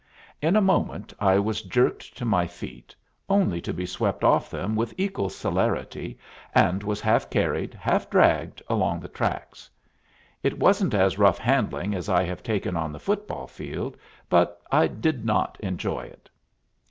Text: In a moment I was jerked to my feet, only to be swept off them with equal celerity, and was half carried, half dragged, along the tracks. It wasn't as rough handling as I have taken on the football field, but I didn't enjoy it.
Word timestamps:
In 0.41 0.55
a 0.55 0.61
moment 0.61 1.13
I 1.19 1.37
was 1.37 1.61
jerked 1.61 2.17
to 2.17 2.25
my 2.25 2.47
feet, 2.47 2.95
only 3.29 3.61
to 3.61 3.71
be 3.71 3.85
swept 3.85 4.23
off 4.23 4.49
them 4.49 4.75
with 4.75 4.95
equal 4.97 5.29
celerity, 5.29 6.17
and 6.55 6.81
was 6.81 7.01
half 7.01 7.29
carried, 7.29 7.75
half 7.75 8.09
dragged, 8.09 8.63
along 8.67 8.99
the 9.01 9.07
tracks. 9.07 9.69
It 10.41 10.57
wasn't 10.57 10.95
as 10.95 11.19
rough 11.19 11.37
handling 11.37 11.93
as 11.93 12.09
I 12.09 12.23
have 12.23 12.41
taken 12.41 12.75
on 12.75 12.91
the 12.91 12.99
football 12.99 13.45
field, 13.45 13.95
but 14.27 14.59
I 14.71 14.87
didn't 14.87 15.29
enjoy 15.61 16.05
it. 16.05 16.31